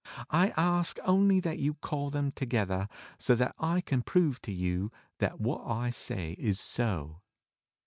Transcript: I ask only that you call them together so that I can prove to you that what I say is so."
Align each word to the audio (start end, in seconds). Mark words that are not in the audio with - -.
I 0.31 0.49
ask 0.57 0.97
only 1.03 1.39
that 1.41 1.59
you 1.59 1.75
call 1.75 2.09
them 2.09 2.31
together 2.31 2.89
so 3.19 3.35
that 3.35 3.53
I 3.59 3.81
can 3.81 4.01
prove 4.01 4.41
to 4.41 4.51
you 4.51 4.91
that 5.19 5.39
what 5.39 5.61
I 5.63 5.91
say 5.91 6.31
is 6.39 6.59
so." 6.59 7.21